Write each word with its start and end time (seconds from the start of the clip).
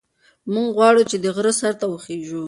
موږ 0.53 0.67
غواړو 0.77 1.01
چې 1.09 1.17
د 1.23 1.25
غره 1.35 1.53
سر 1.59 1.73
ته 1.79 1.85
وخېژو. 1.91 2.39